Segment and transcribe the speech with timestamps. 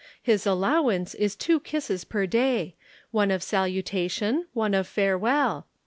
[0.19, 2.75] His allowance is two kisses per day
[3.11, 5.67] one of salutation, one of farewell.